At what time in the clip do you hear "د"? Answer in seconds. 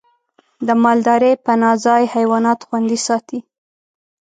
0.67-0.69